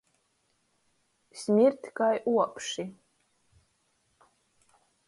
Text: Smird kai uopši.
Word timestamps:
Smird 1.41 1.81
kai 1.97 2.15
uopši. 2.33 2.83